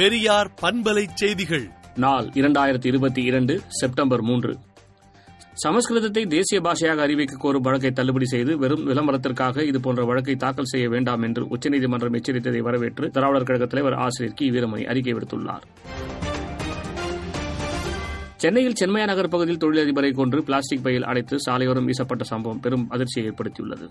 பெரியார் 0.00 0.52
பண்பலை 0.62 1.06
செய்திகள். 1.14 1.70
நாள் 1.96 2.24
இரண்டாயிரத்தி 2.24 2.86
இருபத்தி 2.86 3.22
இரண்டு 3.22 3.60
செப்டம்பர் 3.68 4.22
மூன்று. 4.22 4.56
சமஸ்கிருதத்தை 5.66 6.26
தேசிய 6.26 6.60
பாஷையாக 6.60 6.96
அறிவிக்க 6.96 7.36
கோரும் 7.36 7.60
வழக்கை 7.60 7.90
தள்ளுபடி 7.90 8.24
செய்து 8.24 8.58
வெறும் 8.58 8.86
விளம்பரத்திற்காக 8.86 9.64
இதுபோன்ற 9.64 10.04
வழக்கை 10.04 10.36
தாக்கல் 10.36 10.64
செய்ய 10.64 10.88
வேண்டாம் 10.88 11.22
என்று 11.22 11.46
உச்சநீதிமன்றம் 11.48 12.12
எச்சரித்ததை 12.12 12.58
வரவேற்று 12.58 13.10
திராவிடர் 13.10 13.42
கழக 13.42 13.66
தலைவர் 13.66 13.94
ஆசிரியர் 13.94 14.36
கி. 14.36 14.50
வீரமணி 14.50 14.84
அறிக்கை 14.84 15.12
விடுத்துள்ளார். 15.12 15.62
சென்னையில் 18.36 18.74
சென்மையா 18.80 19.04
நகர் 19.04 19.28
பகுதியில் 19.28 19.60
தொழிலதிபரை 19.60 20.14
கொன்று 20.14 20.42
பிளாஸ்டிக் 20.42 20.82
பையில் 20.82 21.04
அடைத்து 21.04 21.40
சாலையோரம் 21.40 21.84
வீசப்பட்ட 21.84 22.24
சம்பவம் 22.24 22.60
பெரும் 22.60 22.86
அதிர்ச்சியை 22.88 23.30
ஏற்படுத்தியுள்ளது. 23.30 23.90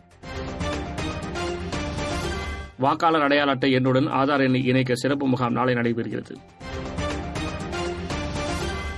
வாக்காளர் 2.80 3.22
அடையாள 3.22 3.52
அட்டை 3.52 3.76
எண்ணுடன் 3.76 4.08
ஆதார் 4.10 4.44
எண்ணை 4.44 4.64
இணைக்க 4.64 4.96
சிறப்பு 4.96 5.28
முகாம் 5.28 5.52
நாளை 5.52 5.74
நடைபெறுகிறது. 5.74 6.34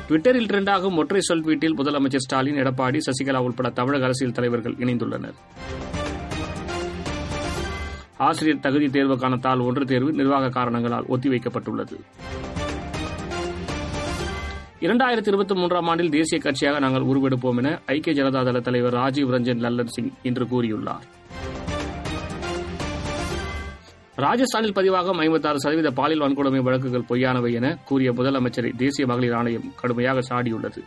ட்விட்டரில் 0.10 0.50
ட்ரெண்டாகும் 0.52 0.96
ஒற்றை 0.96 1.22
சொல் 1.22 1.42
வீட்டில் 1.42 1.78
முதலமைச்சர் 1.78 2.24
ஸ்டாலின் 2.26 2.56
எடப்பாடி 2.56 3.00
சசிகலா 3.06 3.38
உட்பட 3.38 3.70
தமிழக 3.70 4.04
அரசியல் 4.04 4.34
தலைவர்கள் 4.34 4.74
இணைந்துள்ளனர். 4.74 5.38
ஆசிரியர் 8.18 8.60
தகுதி 8.60 8.86
தேர்வுக்கான 8.86 9.40
தாள் 9.40 9.60
ஒன்று 9.60 9.86
தேர்வு 9.86 10.12
நிர்வாக 10.12 10.50
காரணங்களால் 10.50 11.06
ஒத்திவைக்கப்பட்டுள்ளது. 11.10 11.98
இரண்டாயிரத்தி 14.80 15.28
இருபத்தி 15.28 15.56
மூன்றாம் 15.56 15.88
ஆண்டில் 15.88 16.10
தேசிய 16.10 16.42
கட்சியாக 16.44 16.80
நாங்கள் 16.80 17.04
உருவெடுப்போம் 17.04 17.58
என 17.58 17.80
ஐக்கிய 17.86 18.24
ஜனதா 18.24 18.44
தள 18.44 18.60
தலைவர் 18.60 18.94
ராஜீவ் 18.94 19.34
ரஞ்சன் 19.34 19.64
லல்லன் 19.66 19.86
சிங் 19.86 20.12
இன்று 20.22 20.46
கூறியுள்ளார். 20.46 21.08
ராஜஸ்தானில் 24.24 24.74
பதிவாகும் 24.76 25.20
ஐம்பத்தாறு 25.20 25.60
சதவீத 25.60 25.92
பாலியல் 25.92 26.24
வன்கொடுமை 26.24 26.62
வழக்குகள் 26.62 27.06
பொய்யானவை 27.10 27.54
என 27.54 27.78
கூறிய 27.86 28.14
முதலமைச்சரை 28.14 28.76
தேசிய 28.76 29.08
மகளிர் 29.08 29.34
ஆணையம் 29.34 29.74
கடுமையாக 29.76 30.20
சாடியுள்ளது. 30.20 30.82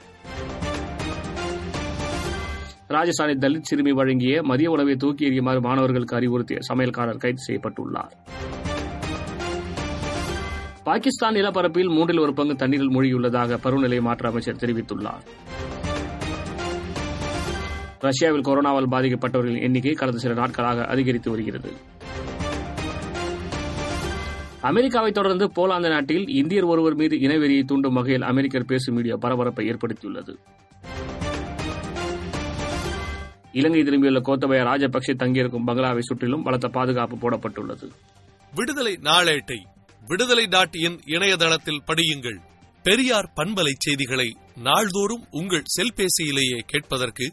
ராஜஸ்தானில் 2.88 3.40
தலித் 3.40 3.68
சிறுமி 3.70 3.92
வழங்கிய 3.92 4.42
மதிய 4.42 4.70
உணவை 4.70 4.96
தூக்கி 4.96 5.30
எறியுமாறு 5.30 5.60
மாணவர்களுக்கு 5.60 6.16
அறிவுறுத்திய 6.16 6.58
சமையல்காரர் 6.68 7.16
கைது 7.16 7.42
செய்யப்பட்டுள்ளார். 7.48 8.12
பாகிஸ்தான் 10.84 11.34
நிலப்பரப்பில் 11.34 11.88
மூன்றில் 11.88 12.18
ஒரு 12.18 12.34
பங்கு 12.34 12.56
தண்ணீரில் 12.56 12.90
மூழ்கியுள்ளதாக 12.90 13.58
பருவநிலை 13.62 14.00
மாற்ற 14.00 14.28
அமைச்சர் 14.28 14.56
தெரிவித்துள்ளார். 14.56 15.24
ரஷ்யாவில் 18.00 18.46
கொரோனாவால் 18.46 18.90
பாதிக்கப்பட்டவர்களின் 18.90 19.62
எண்ணிக்கை 19.62 19.92
கடந்த 19.92 20.18
சில 20.18 20.34
நாட்களாக 20.34 20.84
அதிகரித்து 20.84 21.30
வருகிறது. 21.30 21.72
அமெரிக்காவை 24.64 25.12
தொடர்ந்து 25.12 25.46
போலாந்து 25.56 25.88
நாட்டில் 25.88 26.28
இந்தியர் 26.28 26.64
ஒருவர் 26.64 26.94
மீது 26.94 27.16
இனவெறியை 27.16 27.64
தூண்டும் 27.64 27.94
வகையில் 27.94 28.22
அமெரிக்கர் 28.22 28.66
பேசும் 28.66 28.94
வீடியோ 28.94 29.16
பரபரப்பை 29.16 29.68
ஏற்படுத்தியுள்ளது. 29.70 30.34
இலங்கை 33.52 33.82
திரும்பியுள்ள 33.82 34.20
கோத்தபய 34.20 34.60
ராஜபக்சே 34.70 35.14
தங்கியிருக்கும் 35.16 35.66
பங்களாவை 35.66 35.98
சுற்றிலும் 35.98 36.42
பலத்த 36.42 36.68
பாதுகாப்பு 36.68 37.16
போடப்பட்டுள்ளது. 37.16 37.88
விடுதலை 38.54 38.98
நாளேட்டை 39.02 39.58
விடுதலை 40.06 40.46
டாட் 40.46 40.74
இன் 40.74 41.00
இணையதளத்தில் 41.06 41.82
படியுங்கள். 41.86 42.38
பெரியார் 42.82 43.32
பண்பலை 43.36 43.72
செய்திகளை 43.78 44.36
நாள்தோறும் 44.62 45.24
உங்கள் 45.30 45.62
செல்பேசியிலேயே 45.76 46.60
கேட்பதற்கு 46.66 47.32